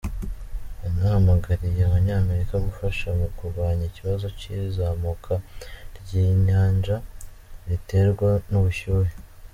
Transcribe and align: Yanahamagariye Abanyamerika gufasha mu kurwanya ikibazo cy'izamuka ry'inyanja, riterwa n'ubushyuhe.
Yanahamagariye 0.83 1.81
Abanyamerika 1.85 2.55
gufasha 2.67 3.07
mu 3.19 3.27
kurwanya 3.37 3.83
ikibazo 3.91 4.25
cy'izamuka 4.39 5.33
ry'inyanja, 5.99 6.95
riterwa 7.67 8.31
n'ubushyuhe. 8.49 9.11